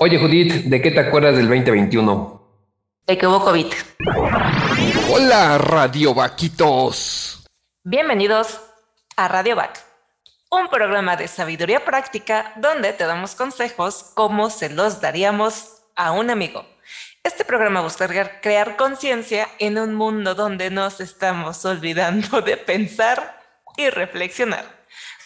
[0.00, 2.40] Oye, Judith, ¿de qué te acuerdas del 2021?
[3.04, 3.66] De que hubo COVID.
[5.10, 7.44] Hola, Radio Vaquitos.
[7.82, 8.60] Bienvenidos
[9.16, 9.84] a Radio Vac,
[10.50, 16.30] un programa de sabiduría práctica donde te damos consejos como se los daríamos a un
[16.30, 16.64] amigo.
[17.24, 18.06] Este programa busca
[18.40, 23.42] crear conciencia en un mundo donde nos estamos olvidando de pensar
[23.76, 24.77] y reflexionar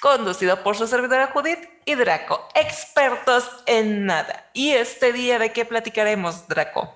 [0.03, 4.50] conducido por su servidora Judith y Draco, expertos en nada.
[4.53, 6.93] ¿Y este día de qué platicaremos, Draco?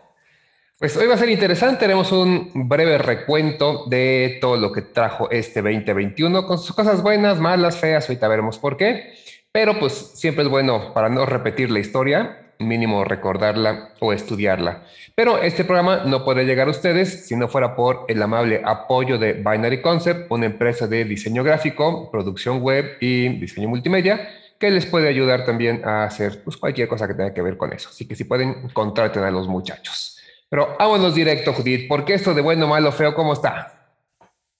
[0.80, 5.30] Pues hoy va a ser interesante, haremos un breve recuento de todo lo que trajo
[5.30, 9.14] este 2021, con sus cosas buenas, malas, feas, ahorita veremos por qué,
[9.52, 14.82] pero pues siempre es bueno para no repetir la historia, mínimo recordarla o estudiarla.
[15.14, 19.18] Pero este programa no puede llegar a ustedes si no fuera por el amable apoyo
[19.18, 24.86] de Binary Concept, una empresa de diseño gráfico, producción web y diseño multimedia, que les
[24.86, 27.88] puede ayudar también a hacer pues, cualquier cosa que tenga que ver con eso.
[27.90, 30.18] Así que si pueden, contraten a los muchachos.
[30.48, 33.72] Pero vámonos directo, Judith, porque esto de bueno, malo, feo, ¿cómo está?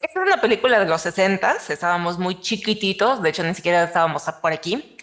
[0.01, 4.25] Esta es una película de los 60, estábamos muy chiquititos, de hecho ni siquiera estábamos
[4.43, 4.96] por aquí.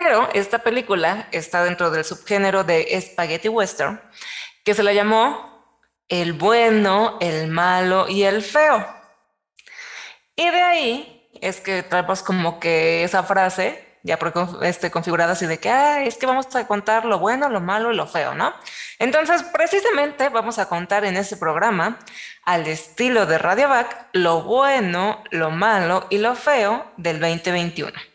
[0.00, 4.00] Pero esta película está dentro del subgénero de Spaghetti Western,
[4.64, 5.78] que se la llamó
[6.08, 8.86] El bueno, el malo y el feo.
[10.36, 14.18] Y de ahí es que traemos como que esa frase ya
[14.62, 17.96] este, configurada así de que es que vamos a contar lo bueno, lo malo y
[17.96, 18.52] lo feo, ¿no?
[18.98, 21.98] Entonces, precisamente vamos a contar en este programa,
[22.44, 28.13] al estilo de Radio Back, lo bueno, lo malo y lo feo del 2021.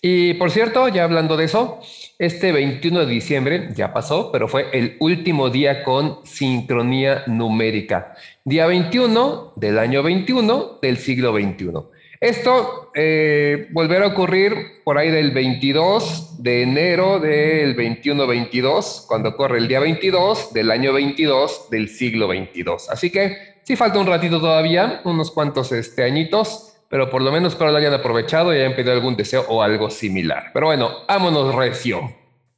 [0.00, 1.80] Y por cierto, ya hablando de eso,
[2.18, 8.14] este 21 de diciembre ya pasó, pero fue el último día con sincronía numérica.
[8.44, 11.90] Día 21 del año 21 del siglo 21.
[12.20, 19.58] Esto eh, volverá a ocurrir por ahí del 22 de enero del 21-22, cuando corre
[19.58, 22.90] el día 22 del año 22 del siglo 22.
[22.90, 27.52] Así que sí falta un ratito todavía, unos cuantos este, añitos pero por lo menos
[27.52, 30.50] espero lo hayan aprovechado y hayan pedido algún deseo o algo similar.
[30.52, 32.14] Pero bueno, vámonos recio.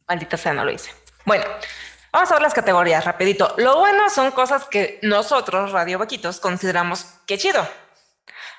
[0.09, 0.93] Maldita sea, no lo hice.
[1.25, 1.45] Bueno,
[2.13, 3.55] vamos a ver las categorías rapidito.
[3.59, 7.67] Lo bueno son cosas que nosotros, Radio Vaquitos, consideramos que chido.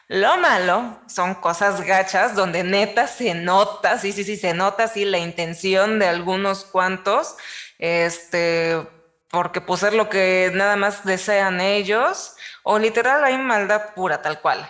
[0.08, 5.06] Lo malo son cosas gachas donde neta se nota, sí, sí, sí, se nota sí
[5.06, 7.38] la intención de algunos cuantos,
[7.80, 8.86] este,
[9.30, 14.42] porque pues es lo que nada más desean ellos, o literal hay maldad pura, tal
[14.42, 14.70] cual.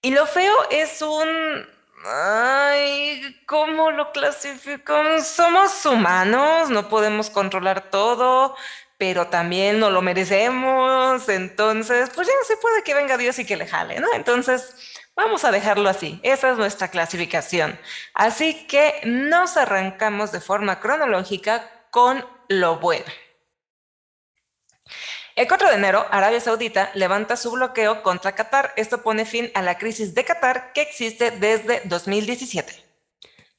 [0.00, 1.66] Y lo feo es un...
[2.04, 5.26] Ay, ¿cómo lo clasificamos?
[5.26, 8.54] Somos humanos, no podemos controlar todo,
[8.96, 11.28] pero también no lo merecemos.
[11.28, 14.06] Entonces, pues ya se puede que venga Dios y que le jale, ¿no?
[14.14, 14.76] Entonces,
[15.16, 16.20] vamos a dejarlo así.
[16.22, 17.76] Esa es nuestra clasificación.
[18.14, 23.06] Así que nos arrancamos de forma cronológica con lo bueno.
[25.38, 28.72] El 4 de enero, Arabia Saudita levanta su bloqueo contra Qatar.
[28.74, 32.72] Esto pone fin a la crisis de Qatar que existe desde 2017.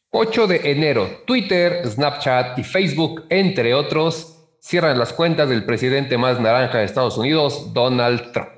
[0.09, 6.37] 8 de enero, Twitter, Snapchat y Facebook, entre otros, cierran las cuentas del presidente más
[6.37, 8.49] naranja de Estados Unidos, Donald Trump.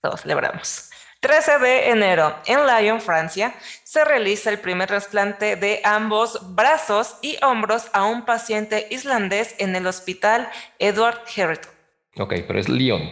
[0.00, 0.88] Todos celebramos.
[1.18, 7.38] 13 de enero, en Lyon, Francia, se realiza el primer trasplante de ambos brazos y
[7.42, 10.48] hombros a un paciente islandés en el hospital
[10.78, 11.79] Edward Herriot.
[12.16, 13.08] Ok, pero es Lyon.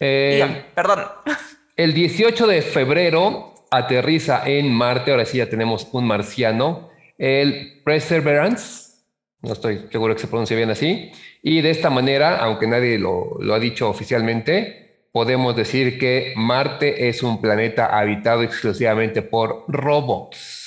[0.00, 1.04] Eh, perdón.
[1.76, 9.02] El 18 de febrero aterriza en Marte, ahora sí ya tenemos un marciano, el Perseverance,
[9.42, 11.10] no estoy seguro que se pronuncie bien así,
[11.42, 17.08] y de esta manera, aunque nadie lo, lo ha dicho oficialmente, podemos decir que Marte
[17.08, 20.63] es un planeta habitado exclusivamente por robots.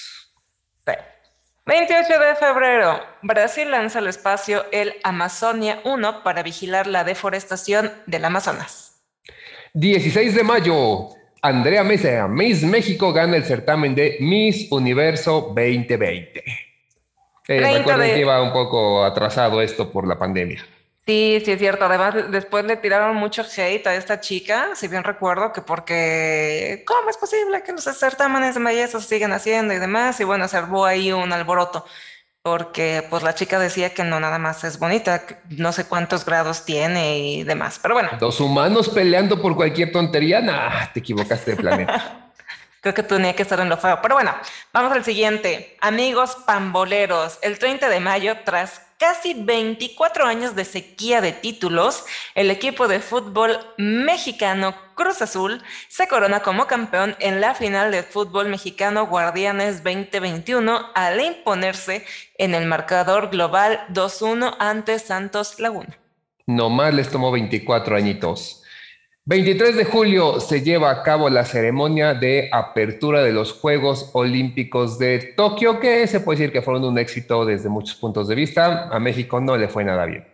[1.67, 8.23] 28 de febrero, Brasil lanza al espacio el Amazonia 1 para vigilar la deforestación del
[8.23, 9.01] Amazonas.
[9.73, 11.09] 16 de mayo,
[11.41, 16.41] Andrea Mesa, Miss México, gana el certamen de Miss Universo 2020.
[17.49, 20.65] Eh, recuerden que iba un poco atrasado esto por la pandemia.
[21.07, 21.85] Sí, sí es cierto.
[21.85, 27.09] Además, después le tiraron mucho hate a esta chica, si bien recuerdo que porque, ¿cómo
[27.09, 30.19] es posible que los certámenes de belleza se sigan haciendo y demás?
[30.19, 31.85] Y bueno, se armó ahí un alboroto,
[32.41, 36.65] porque pues la chica decía que no nada más es bonita, no sé cuántos grados
[36.65, 38.09] tiene y demás, pero bueno.
[38.19, 42.31] Los humanos peleando por cualquier tontería, nah, te equivocaste de planeta.
[42.81, 43.99] Creo que tenía que estar en lo feo.
[44.01, 44.35] Pero bueno,
[44.73, 45.77] vamos al siguiente.
[45.79, 52.05] Amigos pamboleros, el 30 de mayo, tras casi 24 años de sequía de títulos,
[52.35, 58.03] el equipo de fútbol mexicano Cruz Azul se corona como campeón en la final del
[58.03, 62.05] fútbol mexicano Guardianes 2021 al imponerse
[62.37, 65.97] en el marcador global 2-1 ante Santos Laguna.
[66.47, 68.63] Nomás les tomó 24 añitos.
[69.27, 74.97] 23 de julio se lleva a cabo la ceremonia de apertura de los Juegos Olímpicos
[74.99, 78.87] de Tokio, que se puede decir que fueron un éxito desde muchos puntos de vista.
[78.87, 80.25] A México no le fue nada bien.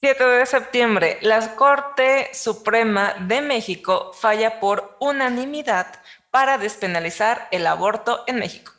[0.00, 5.88] 7 de septiembre, la Corte Suprema de México falla por unanimidad
[6.30, 8.72] para despenalizar el aborto en México.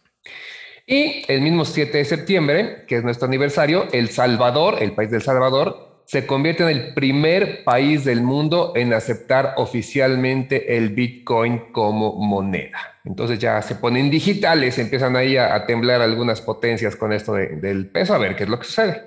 [0.88, 5.22] Y el mismo 7 de septiembre, que es nuestro aniversario, El Salvador, el país del
[5.22, 12.16] Salvador, se convierte en el primer país del mundo en aceptar oficialmente el Bitcoin como
[12.16, 13.00] moneda.
[13.06, 18.16] Entonces ya se ponen digitales, empiezan ahí a, temblar algunas potencias con esto del peso,
[18.16, 19.04] a ver qué es lo que sucede.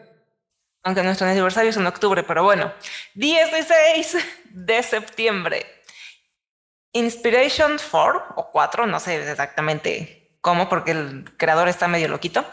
[0.84, 2.72] Aunque nuestro aniversario es en octubre, pero bueno,
[3.14, 4.18] 16
[4.50, 5.66] de septiembre.
[6.92, 12.44] Inspiration 4 o 4, no sé exactamente cómo, porque el creador está medio loquito,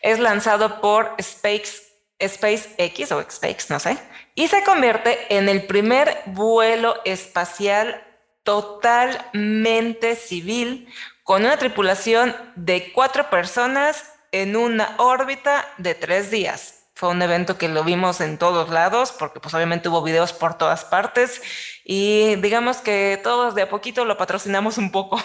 [0.00, 1.91] es lanzado por Space
[2.26, 3.98] SpaceX o SpaceX, no sé,
[4.34, 8.02] y se convierte en el primer vuelo espacial
[8.42, 10.88] totalmente civil
[11.22, 16.86] con una tripulación de cuatro personas en una órbita de tres días.
[16.94, 20.56] Fue un evento que lo vimos en todos lados porque pues obviamente hubo videos por
[20.56, 21.42] todas partes
[21.84, 25.20] y digamos que todos de a poquito lo patrocinamos un poco.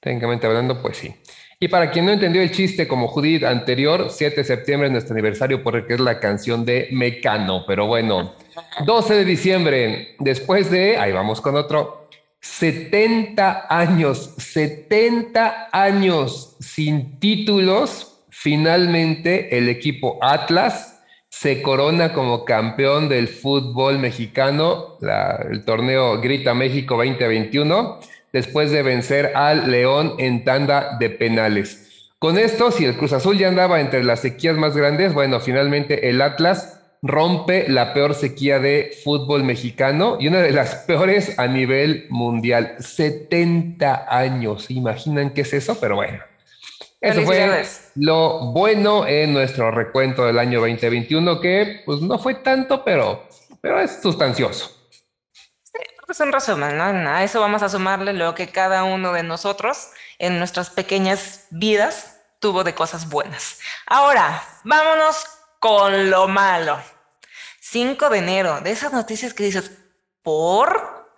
[0.00, 1.14] Técnicamente hablando, pues sí.
[1.58, 5.14] Y para quien no entendió el chiste como Judith anterior, 7 de septiembre es nuestro
[5.14, 7.64] aniversario porque es la canción de Mecano.
[7.66, 8.34] Pero bueno,
[8.84, 12.08] 12 de diciembre, después de, ahí vamos con otro,
[12.40, 23.28] 70 años, 70 años sin títulos, finalmente el equipo Atlas se corona como campeón del
[23.28, 24.98] fútbol mexicano,
[25.50, 27.98] el torneo Grita México 2021
[28.36, 32.10] después de vencer al León en tanda de penales.
[32.18, 36.10] Con esto, si el Cruz Azul ya andaba entre las sequías más grandes, bueno, finalmente
[36.10, 41.46] el Atlas rompe la peor sequía de fútbol mexicano y una de las peores a
[41.46, 42.74] nivel mundial.
[42.78, 45.78] 70 años, imaginan qué es eso?
[45.80, 46.18] Pero bueno.
[47.00, 47.62] Eso fue
[47.94, 53.24] lo bueno en nuestro recuento del año 2021, que pues no fue tanto, pero,
[53.62, 54.75] pero es sustancioso.
[56.06, 60.38] Pues en resumen, a eso vamos a sumarle lo que cada uno de nosotros en
[60.38, 63.58] nuestras pequeñas vidas tuvo de cosas buenas.
[63.86, 65.26] Ahora, vámonos
[65.58, 66.80] con lo malo.
[67.60, 69.72] 5 de enero, de esas noticias que dices,
[70.22, 71.10] ¿por?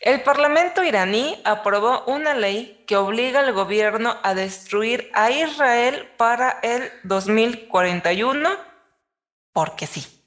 [0.00, 6.60] El Parlamento iraní aprobó una ley que obliga al gobierno a destruir a Israel para
[6.62, 8.50] el 2041,
[9.52, 10.17] porque sí.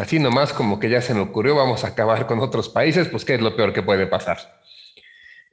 [0.00, 3.24] Así nomás como que ya se me ocurrió, vamos a acabar con otros países, pues
[3.24, 4.38] qué es lo peor que puede pasar.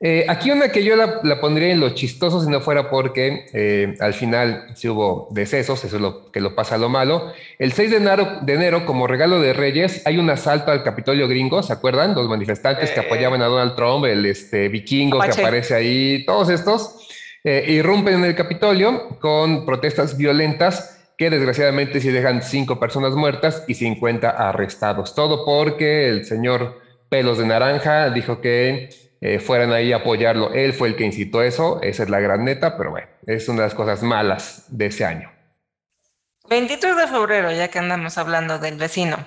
[0.03, 3.95] Eh, aquí una que yo la, pondría en lo chistoso si no fuera porque eh,
[3.99, 7.31] al final si hubo decesos, eso es lo que lo pasa lo malo.
[7.59, 11.27] El 6 de enero, de enero, como regalo de Reyes, hay un asalto al Capitolio
[11.27, 12.15] gringo, ¿se acuerdan?
[12.15, 13.03] Los manifestantes que eh.
[13.05, 17.07] apoyaban a Donald Trump, el este, vikingo que aparece ahí, todos estos,
[17.43, 23.75] irrumpen en el Capitolio con protestas violentas que desgraciadamente sí dejan cinco personas muertas y
[23.75, 25.13] 50 arrestados.
[25.13, 28.89] Todo porque el señor Pelos de Naranja dijo que
[29.21, 30.51] eh, fueran ahí a apoyarlo.
[30.51, 33.59] Él fue el que incitó eso, esa es la gran neta, pero bueno, es una
[33.59, 35.31] de las cosas malas de ese año.
[36.49, 39.23] 23 de febrero, ya que andamos hablando del vecino.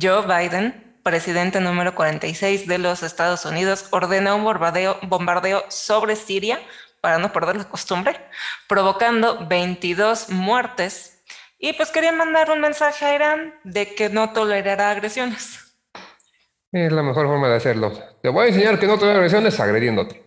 [0.00, 6.58] Joe Biden, presidente número 46 de los Estados Unidos, ordena un bombardeo, bombardeo sobre Siria
[7.00, 8.16] para no perder la costumbre,
[8.68, 11.22] provocando 22 muertes.
[11.58, 15.76] Y pues quería mandar un mensaje a Irán de que no tolerará agresiones.
[16.72, 17.92] Es la mejor forma de hacerlo.
[18.22, 20.22] Te voy a enseñar que no tolerará agresiones agrediéndote.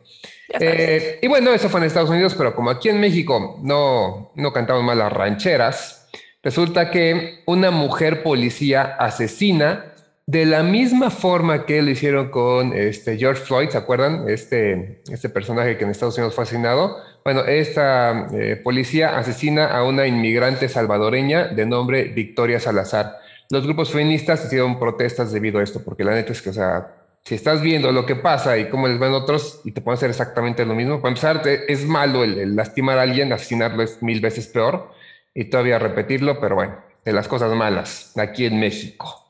[0.49, 4.53] Eh, y bueno, eso fue en Estados Unidos, pero como aquí en México no, no
[4.53, 6.09] cantamos más las rancheras,
[6.43, 9.92] resulta que una mujer policía asesina
[10.25, 14.29] de la misma forma que lo hicieron con este George Floyd, ¿se acuerdan?
[14.29, 16.97] Este, este personaje que en Estados Unidos fue asesinado.
[17.25, 23.17] Bueno, esta eh, policía asesina a una inmigrante salvadoreña de nombre Victoria Salazar.
[23.49, 26.95] Los grupos feministas hicieron protestas debido a esto, porque la neta es que, o sea,
[27.25, 30.09] si estás viendo lo que pasa y cómo les ven otros y te pueden hacer
[30.09, 34.47] exactamente lo mismo, para empezar, es malo el lastimar a alguien, asesinarlo es mil veces
[34.47, 34.89] peor
[35.33, 39.22] y todavía repetirlo, pero bueno, de las cosas malas aquí en México.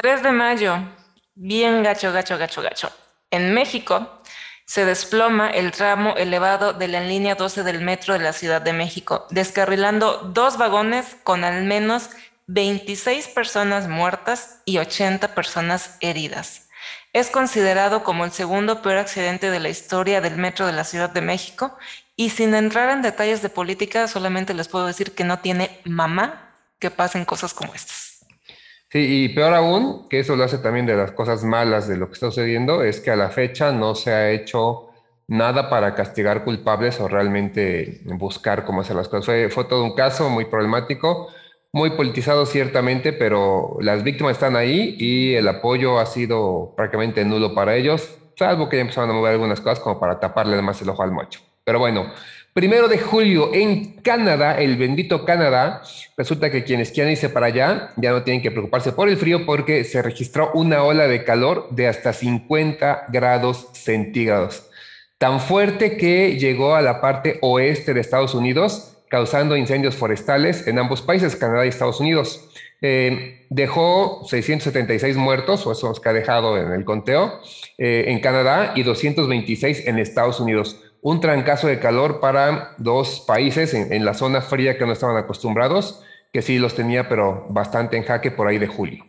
[0.00, 0.78] 3 de mayo,
[1.34, 2.90] bien gacho, gacho, gacho, gacho.
[3.30, 4.22] En México
[4.64, 8.72] se desploma el tramo elevado de la línea 12 del metro de la Ciudad de
[8.72, 12.08] México, descarrilando dos vagones con al menos
[12.46, 16.70] 26 personas muertas y 80 personas heridas.
[17.12, 21.10] Es considerado como el segundo peor accidente de la historia del metro de la Ciudad
[21.10, 21.76] de México
[22.16, 26.56] y sin entrar en detalles de política, solamente les puedo decir que no tiene mamá
[26.78, 28.09] que pasen cosas como estas.
[28.90, 32.08] Sí, y peor aún, que eso lo hace también de las cosas malas de lo
[32.08, 34.88] que está sucediendo, es que a la fecha no se ha hecho
[35.28, 39.52] nada para castigar culpables o realmente buscar cómo hacer las cosas.
[39.52, 41.28] Fue, todo un caso muy problemático
[41.72, 47.54] muy politizado ciertamente, pero las víctimas están ahí y el apoyo ha sido prácticamente nulo
[47.54, 50.88] para ellos, salvo que ya empezaron a mover algunas cosas como para taparle más el
[50.88, 51.40] ojo al mocho.
[51.64, 52.12] Pero bueno,
[52.52, 55.82] primero de julio en Canadá, el bendito Canadá,
[56.16, 59.46] resulta que quienes quieran irse para allá ya no tienen que preocuparse por el frío
[59.46, 64.68] porque se registró una ola de calor de hasta 50 grados centígrados.
[65.18, 70.78] Tan fuerte que llegó a la parte oeste de Estados Unidos causando incendios forestales en
[70.78, 72.48] ambos países, Canadá y Estados Unidos.
[72.80, 77.40] Eh, dejó 676 muertos, o eso que ha dejado en el conteo,
[77.76, 80.80] eh, en Canadá y 226 en Estados Unidos.
[81.02, 86.02] Un trancazo de calor para dos países en, la zona fría que no estaban acostumbrados,
[86.32, 89.06] que sí los tenía, pero bastante en jaque por ahí de julio.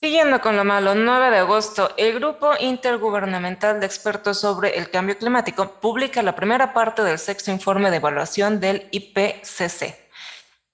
[0.00, 5.18] Siguiendo con lo malo, 9 de agosto, el Grupo Intergubernamental de Expertos sobre el Cambio
[5.18, 9.96] Climático publica la primera parte del sexto informe de evaluación del IPCC,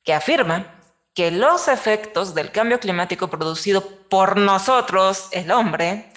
[0.04, 0.78] que afirma
[1.14, 6.10] que los efectos del cambio climático producido por nosotros, el hombre,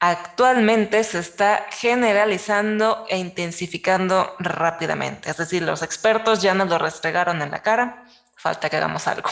[0.00, 5.30] actualmente se está generalizando e intensificando rápidamente.
[5.30, 8.04] Es decir, los expertos ya nos lo restregaron en la cara,
[8.34, 9.30] falta que hagamos algo.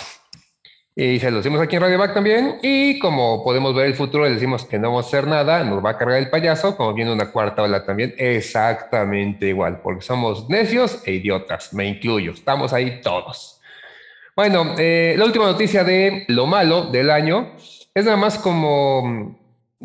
[1.00, 2.58] Y se lo decimos aquí en Radio Back también.
[2.60, 5.82] Y como podemos ver el futuro, le decimos que no vamos a hacer nada, nos
[5.82, 10.48] va a cargar el payaso, como viene una cuarta ola también, exactamente igual, porque somos
[10.50, 13.60] necios e idiotas, me incluyo, estamos ahí todos.
[14.34, 17.52] Bueno, eh, la última noticia de lo malo del año
[17.94, 19.37] es nada más como,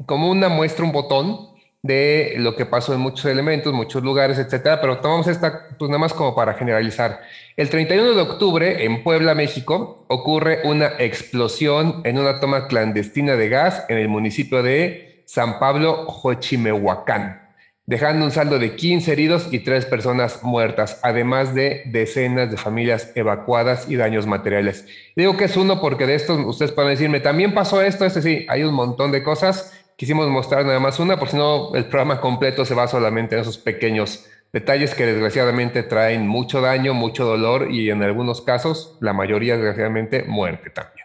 [0.06, 4.80] como una muestra, un botón de lo que pasó en muchos elementos, muchos lugares, etcétera,
[4.80, 7.20] pero tomamos esta pues nada más como para generalizar.
[7.58, 13.50] El 31 de octubre en Puebla, México, ocurre una explosión en una toma clandestina de
[13.50, 17.50] gas en el municipio de San Pablo, Jochimehuacán,
[17.86, 23.12] dejando un saldo de 15 heridos y 3 personas muertas, además de decenas de familias
[23.16, 24.86] evacuadas y daños materiales.
[25.18, 28.46] Digo que es uno porque de estos ustedes pueden decirme, también pasó esto, este sí,
[28.48, 32.22] hay un montón de cosas quisimos mostrar nada más una, por si no el programa
[32.22, 37.72] completo se va solamente en esos pequeños detalles que desgraciadamente traen mucho daño, mucho dolor
[37.72, 41.03] y en algunos casos, la mayoría desgraciadamente, muerte también.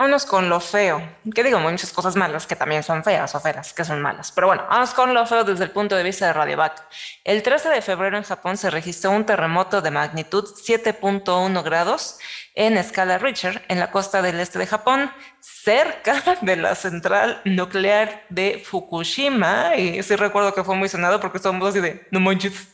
[0.00, 1.02] Vámonos con lo feo,
[1.34, 4.46] que digo muchas cosas malas que también son feas o feas que son malas, pero
[4.46, 6.84] bueno, vamos con lo feo desde el punto de vista de Radiovac.
[7.22, 12.18] El 13 de febrero en Japón se registró un terremoto de magnitud 7.1 grados
[12.54, 18.24] en escala Richter en la costa del este de Japón, cerca de la central nuclear
[18.30, 19.76] de Fukushima.
[19.76, 22.68] Y sí recuerdo que fue muy sonado porque estábamos así de, no manches.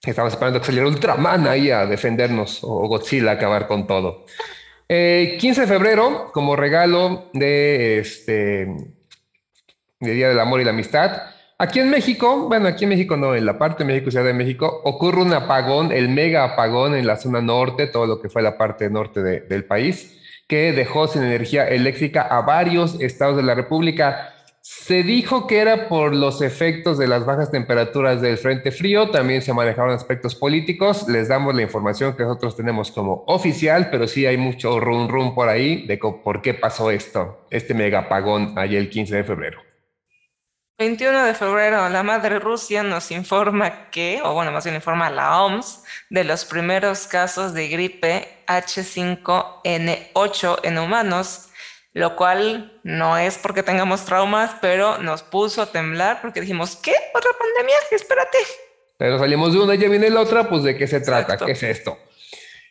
[0.00, 4.24] Estamos esperando que saliera Ultraman ahí a defendernos o Godzilla a acabar con todo.
[4.92, 8.66] 15 eh, de febrero, como regalo de este
[10.00, 11.22] de Día del Amor y la Amistad,
[11.62, 14.34] Aquí en México, bueno, aquí en México no, en la parte de México, Ciudad de
[14.34, 18.42] México, ocurre un apagón, el mega apagón en la zona norte, todo lo que fue
[18.42, 23.54] la parte norte del país, que dejó sin energía eléctrica a varios estados de la
[23.54, 24.31] República.
[24.64, 29.42] Se dijo que era por los efectos de las bajas temperaturas del Frente Frío, también
[29.42, 34.24] se manejaron aspectos políticos, les damos la información que nosotros tenemos como oficial, pero sí
[34.24, 38.78] hay mucho rum rum por ahí de por qué pasó esto, este mega apagón ayer
[38.78, 39.60] el 15 de febrero.
[40.78, 45.10] 21 de febrero, la madre Rusia nos informa que, o bueno, más bien informa a
[45.10, 51.48] la OMS, de los primeros casos de gripe H5N8 en humanos,
[51.92, 56.94] lo cual no es porque tengamos traumas, pero nos puso a temblar porque dijimos, ¿qué?
[57.14, 57.76] ¿Otra pandemia?
[57.90, 58.38] Espérate.
[58.96, 61.36] Pero salimos de una y ya viene la otra, pues ¿de qué se trata?
[61.36, 61.98] ¿Qué es esto?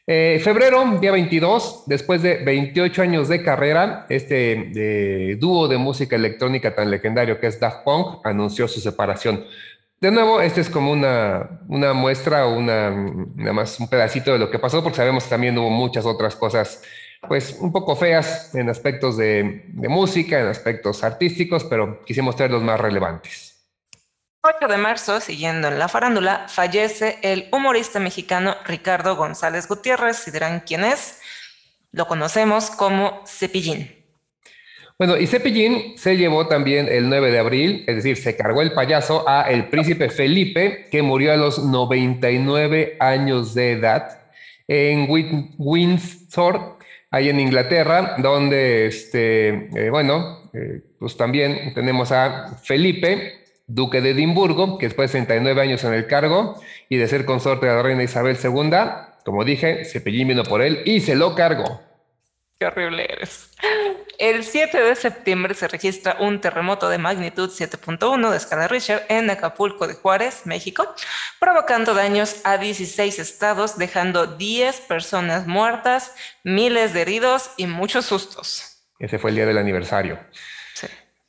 [0.08, 6.74] Eh, febrero, día 22, después de 28 años de carrera, este dúo de música electrónica
[6.74, 9.46] tan legendario que es Daft Punk anunció su separación.
[10.00, 12.90] De nuevo, este es como una, una muestra o una,
[13.36, 16.36] nada más un pedacito de lo que pasó, porque sabemos que también hubo muchas otras
[16.36, 16.82] cosas,
[17.28, 22.52] pues un poco feas en aspectos de, de música, en aspectos artísticos, pero quisimos traer
[22.52, 23.52] los más relevantes.
[24.44, 30.18] 8 de marzo, siguiendo en la farándula, fallece el humorista mexicano Ricardo González Gutiérrez.
[30.18, 31.22] Si dirán quién es,
[31.92, 33.96] lo conocemos como Cepillín.
[34.98, 38.74] Bueno, y Cepillín se llevó también el 9 de abril, es decir, se cargó el
[38.74, 44.22] payaso a el príncipe Felipe, que murió a los 99 años de edad
[44.68, 45.08] en
[45.58, 46.78] Windsor,
[47.12, 53.34] ahí en Inglaterra, donde, este, eh, bueno, eh, pues también tenemos a Felipe,
[53.68, 56.56] duque de Edimburgo, que después de 39 años en el cargo
[56.90, 58.72] y de ser consorte de la reina Isabel II,
[59.24, 61.82] como dije, Cepillín vino por él y se lo cargó.
[62.62, 63.50] Qué horrible eres.
[64.20, 69.32] El 7 de septiembre se registra un terremoto de magnitud 7.1 de escala Richter en
[69.32, 70.94] Acapulco de Juárez, México,
[71.40, 76.14] provocando daños a 16 estados, dejando 10 personas muertas,
[76.44, 78.84] miles de heridos y muchos sustos.
[79.00, 80.20] Ese fue el día del aniversario.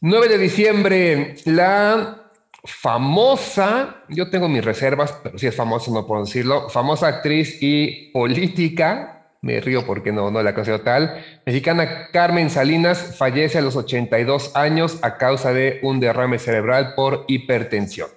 [0.03, 2.31] 9 de diciembre, la
[2.63, 8.11] famosa, yo tengo mis reservas, pero si es famosa no puedo decirlo, famosa actriz y
[8.13, 11.23] política me río porque no, no la considero tal.
[11.45, 17.25] Mexicana Carmen Salinas fallece a los 82 años a causa de un derrame cerebral por
[17.29, 18.09] hipertensión.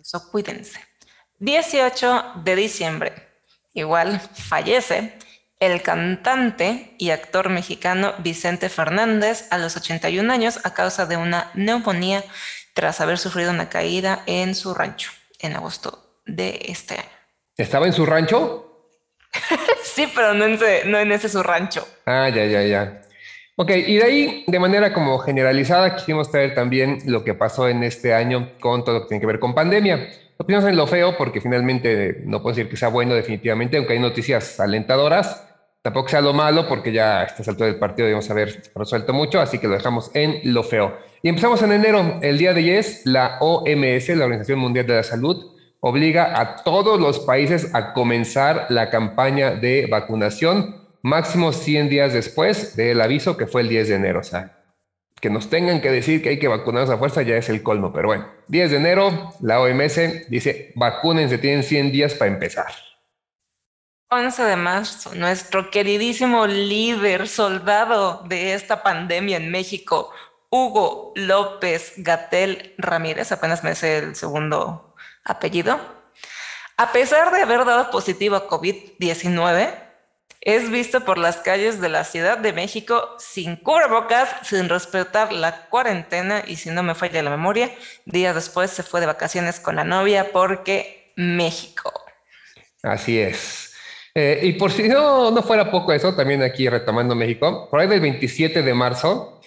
[0.00, 0.80] Eso cuídense.
[1.38, 3.12] 18 de diciembre,
[3.74, 5.12] igual fallece
[5.60, 11.50] el cantante y actor mexicano Vicente Fernández a los 81 años a causa de una
[11.54, 12.24] neumonía
[12.74, 17.08] tras haber sufrido una caída en su rancho en agosto de este año.
[17.56, 18.71] ¿Estaba en su rancho?
[19.82, 21.86] sí, pero no en, ese, no en ese su rancho.
[22.06, 23.02] Ah, ya, ya, ya.
[23.56, 27.82] Ok, y de ahí, de manera como generalizada, quisimos traer también lo que pasó en
[27.82, 30.08] este año con todo lo que tiene que ver con pandemia.
[30.38, 33.98] Opinamos en lo feo porque finalmente no puedo decir que sea bueno definitivamente, aunque hay
[33.98, 35.48] noticias alentadoras.
[35.82, 39.40] Tampoco sea lo malo porque ya a esta altura del partido debemos haber resuelto mucho,
[39.40, 40.96] así que lo dejamos en lo feo.
[41.22, 45.02] Y empezamos en enero, el día de yes, la OMS, la Organización Mundial de la
[45.02, 45.51] Salud,
[45.84, 52.76] obliga a todos los países a comenzar la campaña de vacunación máximo 100 días después
[52.76, 54.20] del aviso que fue el 10 de enero.
[54.20, 54.62] O sea,
[55.20, 57.92] que nos tengan que decir que hay que vacunarnos a fuerza ya es el colmo.
[57.92, 62.72] Pero bueno, 10 de enero, la OMS dice, vacúnense, tienen 100 días para empezar.
[64.08, 70.10] 11 de marzo, nuestro queridísimo líder, soldado de esta pandemia en México,
[70.48, 74.91] Hugo López Gatel Ramírez, apenas me sé el segundo
[75.24, 75.80] apellido,
[76.76, 79.74] a pesar de haber dado positivo a COVID-19,
[80.44, 85.66] es visto por las calles de la Ciudad de México sin cubrebocas, sin respetar la
[85.68, 87.70] cuarentena y si no me falla la memoria,
[88.06, 91.92] días después se fue de vacaciones con la novia porque México.
[92.82, 93.72] Así es.
[94.14, 97.86] Eh, y por si no, no fuera poco eso, también aquí retomando México, por ahí
[97.86, 99.40] del 27 de marzo,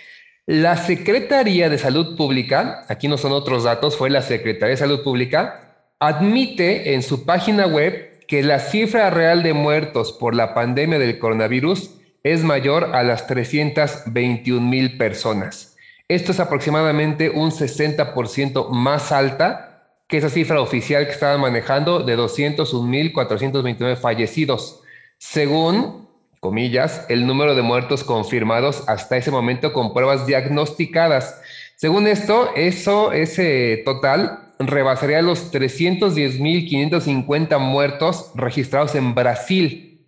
[0.47, 5.03] la Secretaría de Salud Pública, aquí no son otros datos, fue la Secretaría de Salud
[5.03, 5.64] Pública,
[5.99, 11.19] admite en su página web que la cifra real de muertos por la pandemia del
[11.19, 11.91] coronavirus
[12.23, 15.77] es mayor a las 321 mil personas.
[16.07, 22.17] Esto es aproximadamente un 60% más alta que esa cifra oficial que estaban manejando de
[22.17, 24.81] 201.429 fallecidos,
[25.17, 26.07] según,
[26.39, 31.41] comillas, el número de muertos confirmados hasta ese momento con pruebas diagnosticadas.
[31.75, 40.05] Según esto, eso, ese total rebasaría los 310.550 muertos registrados en Brasil.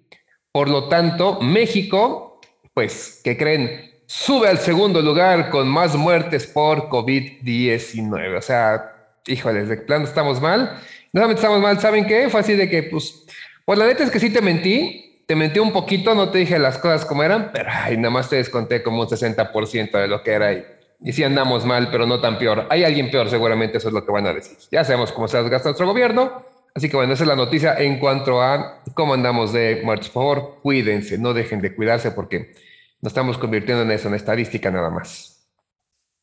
[0.51, 2.41] Por lo tanto, México,
[2.73, 3.91] pues, ¿qué creen?
[4.05, 8.37] Sube al segundo lugar con más muertes por COVID-19.
[8.37, 8.93] O sea,
[9.27, 10.79] híjoles, de plano estamos mal.
[11.11, 12.29] No solamente estamos mal, ¿saben qué?
[12.29, 13.25] Fue así de que, pues,
[13.65, 16.57] pues la neta es que sí te mentí, te mentí un poquito, no te dije
[16.57, 20.31] las cosas como eran, pero nada más te desconté como un 60% de lo que
[20.31, 20.63] era ahí.
[20.99, 22.67] Y si andamos mal, pero no tan peor.
[22.69, 24.57] Hay alguien peor, seguramente eso es lo que van a decir.
[24.71, 26.43] Ya sabemos cómo se gasta nuestro gobierno.
[26.73, 30.09] Así que bueno, esa es la noticia en cuanto a cómo andamos de muertos.
[30.09, 32.53] Por favor, cuídense, no dejen de cuidarse porque
[33.01, 35.47] nos estamos convirtiendo en eso, en estadística nada más.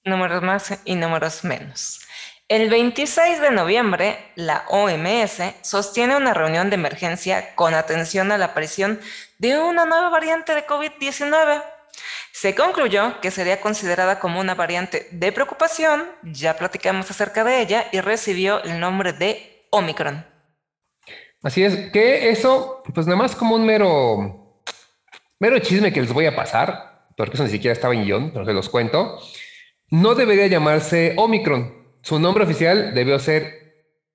[0.05, 2.01] Números más y números menos.
[2.47, 8.47] El 26 de noviembre, la OMS sostiene una reunión de emergencia con atención a la
[8.47, 9.01] aparición
[9.39, 11.63] de una nueva variante de COVID-19
[12.35, 17.87] se concluyó que sería considerada como una variante de preocupación, ya platicamos acerca de ella,
[17.93, 20.27] y recibió el nombre de Omicron.
[21.45, 24.61] Así es, que eso, pues nada más como un mero,
[25.39, 28.45] mero chisme que les voy a pasar, porque eso ni siquiera estaba en guion, pero
[28.45, 29.21] se los cuento,
[29.91, 31.85] no debería llamarse Omicron.
[32.03, 33.63] Su nombre oficial debió ser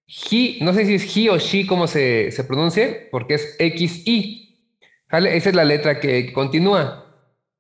[0.06, 4.76] He, no sé si es He o She, como se, se pronuncie, porque es XI.
[5.10, 5.38] ¿Vale?
[5.38, 7.09] Esa es la letra que continúa.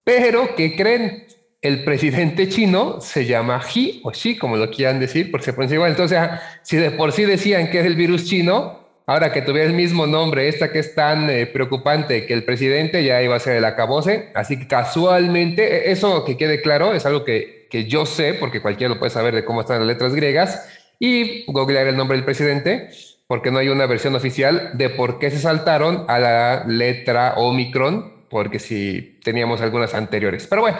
[0.09, 1.27] Pero, ¿qué creen?
[1.61, 5.75] El presidente chino se llama Xi o Xi, como lo quieran decir, porque se pronuncia
[5.75, 5.91] igual.
[5.91, 6.17] Entonces,
[6.63, 10.07] si de por sí decían que es el virus chino, ahora que tuviera el mismo
[10.07, 13.65] nombre, esta que es tan eh, preocupante que el presidente ya iba a ser el
[13.65, 14.31] acabose.
[14.33, 18.63] Así que casualmente, e, eso que quede claro, es algo que, que yo sé, porque
[18.63, 20.67] cualquiera lo puede saber de cómo están las letras griegas,
[20.97, 22.89] y googlear el nombre del presidente,
[23.27, 28.18] porque no hay una versión oficial de por qué se saltaron a la letra Omicron
[28.29, 30.47] porque si teníamos algunas anteriores.
[30.47, 30.77] Pero bueno,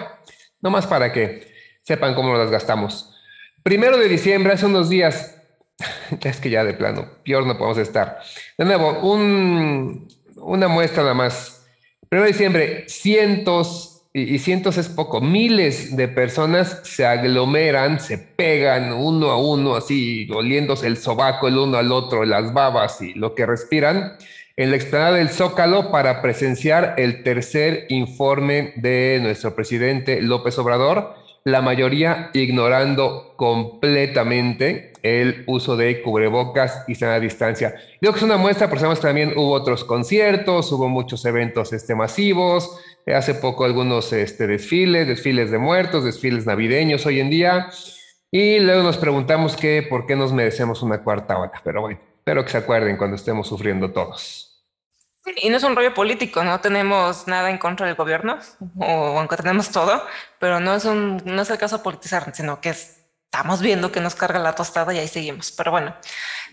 [0.62, 1.48] nomás para que
[1.84, 3.16] sepan cómo las gastamos.
[3.64, 5.36] Primero de diciembre, hace unos días,
[6.24, 8.20] es que ya de plano, peor no podemos estar.
[8.58, 9.00] De nuevo,
[10.36, 11.66] una muestra nada más.
[12.08, 18.92] Primero de diciembre, cientos y, cientos es poco, miles de personas se aglomeran, se pegan
[18.92, 23.36] uno a uno, así, oliéndose el sobaco el uno al otro, las babas y lo
[23.36, 24.18] que respiran,
[24.60, 31.14] en la explanada del Zócalo para presenciar el tercer informe de nuestro presidente López Obrador,
[31.46, 37.74] la mayoría ignorando completamente el uso de cubrebocas y sana distancia.
[38.02, 41.72] Creo que es una muestra, porque sabemos que también hubo otros conciertos, hubo muchos eventos
[41.72, 47.30] este, masivos, eh, hace poco algunos este, desfiles, desfiles de muertos, desfiles navideños hoy en
[47.30, 47.70] día.
[48.30, 51.54] Y luego nos preguntamos que por qué nos merecemos una cuarta ola.
[51.64, 54.49] Pero bueno, espero que se acuerden cuando estemos sufriendo todos.
[55.38, 58.40] Y no es un rollo político, no tenemos nada en contra del gobierno,
[58.80, 60.06] o aunque tenemos todo,
[60.40, 64.02] pero no es, un, no es el caso de politizar, sino que estamos viendo que
[64.02, 65.52] nos carga la tostada y ahí seguimos.
[65.52, 65.96] Pero bueno,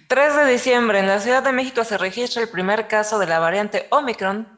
[0.09, 3.39] 3 de diciembre en la Ciudad de México se registra el primer caso de la
[3.39, 4.57] variante Omicron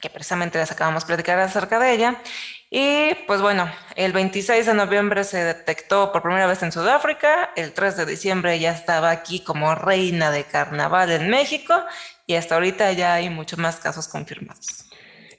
[0.00, 2.16] que precisamente les acabamos de platicar acerca de ella.
[2.70, 7.72] Y pues bueno, el 26 de noviembre se detectó por primera vez en Sudáfrica, el
[7.72, 11.74] 3 de diciembre ya estaba aquí como reina de carnaval en México
[12.26, 14.86] y hasta ahorita ya hay muchos más casos confirmados.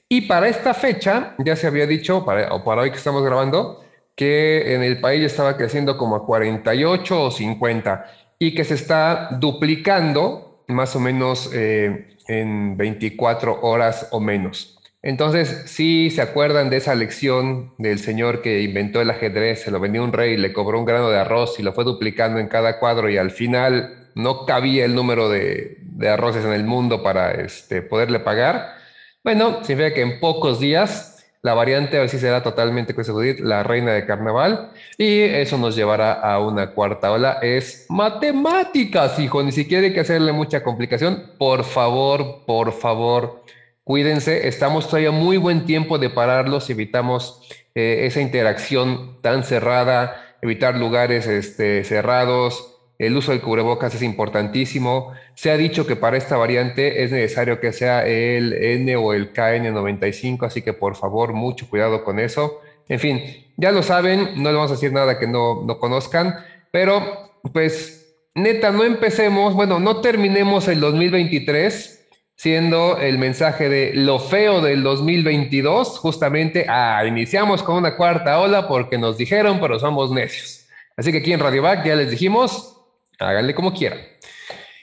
[0.09, 3.83] Y para esta fecha, ya se había dicho, para, o para hoy que estamos grabando,
[4.15, 8.05] que en el país estaba creciendo como a 48 o 50
[8.39, 14.79] y que se está duplicando más o menos eh, en 24 horas o menos.
[15.03, 19.79] Entonces, si se acuerdan de esa lección del señor que inventó el ajedrez, se lo
[19.79, 22.79] vendió un rey, le cobró un grano de arroz y lo fue duplicando en cada
[22.79, 25.77] cuadro y al final no cabía el número de,
[26.07, 28.75] arroces en el mundo para este, poderle pagar.
[29.23, 32.95] Bueno, significa que en pocos días la variante a ver si será totalmente
[33.41, 37.37] la reina de carnaval y eso nos llevará a una cuarta ola.
[37.41, 41.33] Es matemáticas, hijo, ni siquiera hay que hacerle mucha complicación.
[41.37, 43.43] Por favor, por favor,
[43.83, 44.47] cuídense.
[44.47, 51.27] Estamos todavía muy buen tiempo de pararlos, evitamos eh, esa interacción tan cerrada, evitar lugares
[51.27, 55.13] este, cerrados el uso del cubrebocas es importantísimo.
[55.35, 59.33] Se ha dicho que para esta variante es necesario que sea el N o el
[59.33, 62.61] KN95, así que por favor, mucho cuidado con eso.
[62.89, 63.21] En fin,
[63.57, 66.35] ya lo saben, no le vamos a decir nada que no, no conozcan,
[66.71, 71.97] pero pues neta, no empecemos, bueno, no terminemos el 2023
[72.37, 78.67] siendo el mensaje de lo feo del 2022, justamente, ah, iniciamos con una cuarta ola
[78.67, 80.67] porque nos dijeron, pero somos necios.
[80.95, 82.76] Así que aquí en Radio Back ya les dijimos,
[83.19, 83.99] háganle como quieran.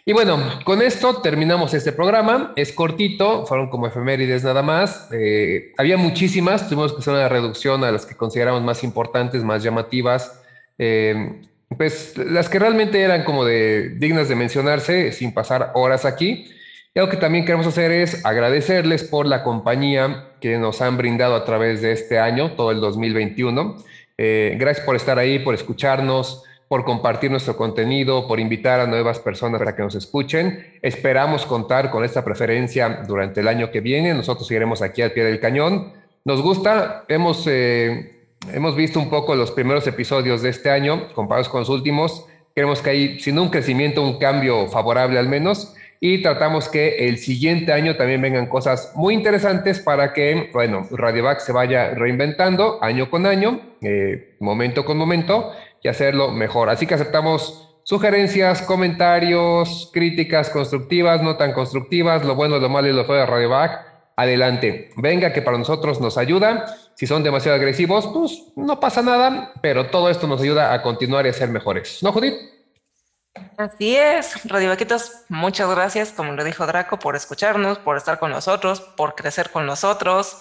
[0.06, 2.52] Y bueno, con esto terminamos este programa.
[2.56, 5.08] Es cortito, fueron como efemérides nada más.
[5.12, 9.62] Eh, había muchísimas, tuvimos que hacer una reducción a las que consideramos más importantes, más
[9.62, 10.42] llamativas.
[10.78, 11.40] Eh,
[11.78, 16.50] pues las que realmente eran como de dignas de mencionarse sin pasar horas aquí.
[16.94, 21.34] Y algo que también queremos hacer es agradecerles por la compañía que nos han brindado
[21.34, 23.76] a través de este año, todo el 2021.
[24.18, 29.20] Eh, gracias por estar ahí, por escucharnos por compartir nuestro contenido, por invitar a nuevas
[29.20, 30.74] personas para que nos escuchen.
[30.82, 34.12] Esperamos contar con esta preferencia durante el año que viene.
[34.12, 35.92] Nosotros seguiremos aquí al pie del cañón.
[36.24, 41.48] Nos gusta, hemos, eh, hemos visto un poco los primeros episodios de este año comparados
[41.48, 42.26] con los últimos.
[42.56, 45.76] Queremos que hay, sin un crecimiento, un cambio favorable al menos.
[46.00, 51.38] Y tratamos que el siguiente año también vengan cosas muy interesantes para que, bueno, Radiovac
[51.38, 55.52] se vaya reinventando año con año, eh, momento con momento,
[55.84, 56.70] y hacerlo mejor.
[56.70, 62.92] Así que aceptamos sugerencias, comentarios, críticas constructivas, no tan constructivas, lo bueno, lo malo y
[62.92, 63.94] lo feo de Radio Back.
[64.16, 66.66] Adelante, venga que para nosotros nos ayuda.
[66.94, 71.26] Si son demasiado agresivos, pues no pasa nada, pero todo esto nos ayuda a continuar
[71.26, 72.02] y a ser mejores.
[72.02, 72.34] ¿No, Judith?
[73.58, 78.30] Así es, Radio Vaquitos, muchas gracias, como lo dijo Draco, por escucharnos, por estar con
[78.30, 80.38] nosotros, por crecer con nosotros.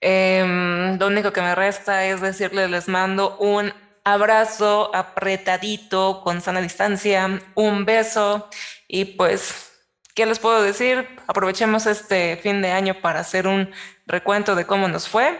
[0.00, 3.72] Em, lo único que me resta es decirles, les mando un
[4.12, 8.48] abrazo apretadito, con sana distancia, un beso
[8.86, 9.72] y pues,
[10.14, 11.08] ¿qué les puedo decir?
[11.26, 13.70] Aprovechemos este fin de año para hacer un
[14.06, 15.38] recuento de cómo nos fue,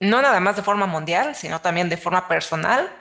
[0.00, 2.94] no nada más de forma mundial, sino también de forma personal.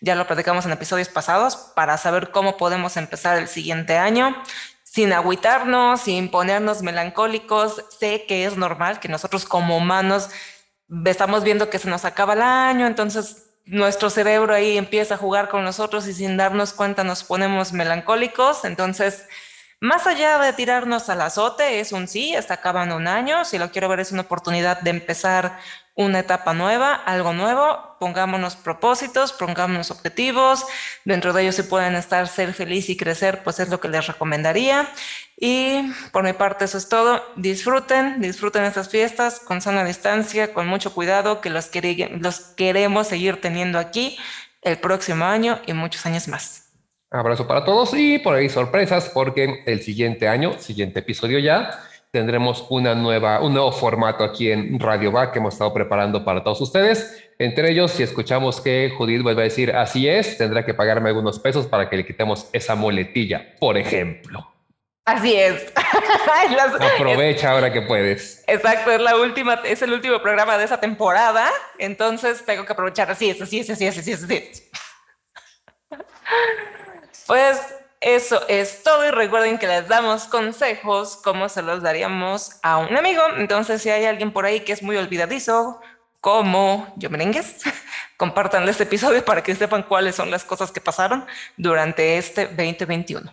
[0.00, 4.36] Ya lo platicamos en episodios pasados para saber cómo podemos empezar el siguiente año
[4.82, 7.84] sin agüitarnos, sin ponernos melancólicos.
[7.98, 10.28] Sé que es normal que nosotros como humanos
[11.06, 15.48] estamos viendo que se nos acaba el año, entonces nuestro cerebro ahí empieza a jugar
[15.48, 18.64] con nosotros y sin darnos cuenta nos ponemos melancólicos.
[18.64, 19.26] Entonces,
[19.82, 23.72] Más allá de tirarnos al azote, es un sí, está acabando un año, si lo
[23.72, 25.58] quiero ver es una oportunidad de empezar
[25.96, 30.64] una etapa nueva, algo nuevo, pongámonos propósitos, pongámonos objetivos,
[31.04, 34.06] dentro de ellos si pueden estar ser feliz y crecer, pues es lo que les
[34.06, 34.88] recomendaría.
[35.36, 40.68] Y por mi parte eso es todo, disfruten, disfruten estas fiestas con sana distancia, con
[40.68, 41.72] mucho cuidado, que los,
[42.20, 44.16] los queremos seguir teniendo aquí
[44.60, 46.61] el próximo año y muchos años más.
[47.12, 51.78] Abrazo para todos y por ahí sorpresas porque el siguiente año, siguiente episodio ya,
[52.10, 56.42] tendremos una nueva, un nuevo formato aquí en Radio Back que hemos estado preparando para
[56.42, 57.22] todos ustedes.
[57.38, 61.38] Entre ellos, si escuchamos que Judith vuelve a decir así es, tendrá que pagarme algunos
[61.38, 64.48] pesos para que le quitemos esa muletilla, por ejemplo.
[65.04, 65.70] Así es.
[66.96, 68.42] Aprovecha ahora que puedes.
[68.46, 73.10] Exacto, es la última, es el último programa de esa temporada, entonces tengo que aprovechar.
[73.10, 74.70] Así es, así es, así es, así es, así es.
[77.26, 77.58] Pues
[78.00, 82.96] eso es todo y recuerden que les damos consejos como se los daríamos a un
[82.96, 83.22] amigo.
[83.36, 85.80] Entonces, si hay alguien por ahí que es muy olvidadizo,
[86.20, 87.62] como yo merengues,
[88.16, 91.24] compartan este episodio para que sepan cuáles son las cosas que pasaron
[91.56, 93.32] durante este 2021.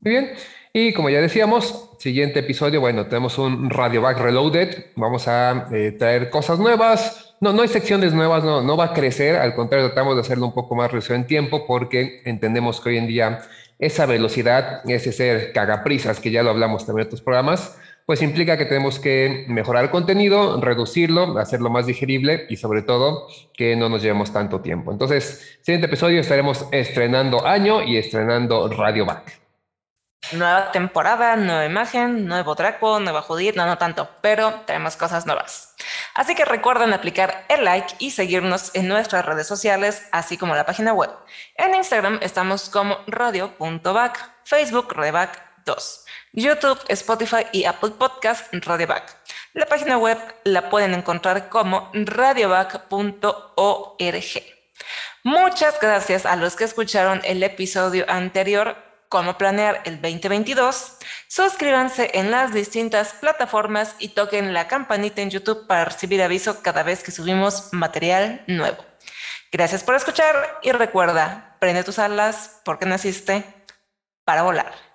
[0.00, 0.32] Muy bien.
[0.72, 4.92] Y como ya decíamos, siguiente episodio, bueno, tenemos un Radio Back Reloaded.
[4.96, 8.92] Vamos a eh, traer cosas nuevas, no, no hay secciones nuevas, no, no va a
[8.94, 12.90] crecer, al contrario, tratamos de hacerlo un poco más reducido en tiempo porque entendemos que
[12.90, 13.40] hoy en día
[13.78, 18.56] esa velocidad, ese ser cagaprisas, que ya lo hablamos también en otros programas, pues implica
[18.56, 23.88] que tenemos que mejorar el contenido, reducirlo, hacerlo más digerible y sobre todo que no
[23.88, 24.90] nos llevemos tanto tiempo.
[24.90, 29.47] Entonces, siguiente episodio estaremos estrenando año y estrenando Radio Back.
[30.32, 35.74] Nueva temporada, nueva imagen, nuevo Draco, nueva Judith, no, no tanto, pero tenemos cosas nuevas.
[36.14, 40.66] Así que recuerden aplicar el like y seguirnos en nuestras redes sociales, así como la
[40.66, 41.10] página web.
[41.54, 49.16] En Instagram estamos como radio.back, Facebook Radioback 2, YouTube, Spotify y Apple Podcast Radioback.
[49.54, 52.84] La página web la pueden encontrar como radioback.org.
[55.24, 62.30] Muchas gracias a los que escucharon el episodio anterior cómo planear el 2022, suscríbanse en
[62.30, 67.10] las distintas plataformas y toquen la campanita en YouTube para recibir aviso cada vez que
[67.10, 68.84] subimos material nuevo.
[69.50, 73.44] Gracias por escuchar y recuerda, prende tus alas porque naciste
[74.24, 74.87] para volar.